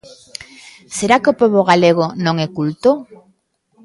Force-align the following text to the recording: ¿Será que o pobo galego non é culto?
¿Será 0.97 1.15
que 1.21 1.31
o 1.33 1.37
pobo 1.41 1.61
galego 1.69 2.05
non 2.25 2.35
é 2.45 2.47
culto? 2.57 2.91